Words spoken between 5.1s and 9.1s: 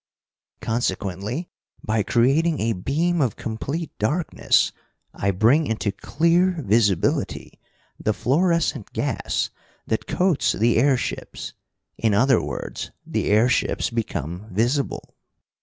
I bring into clear visibility the fluorescent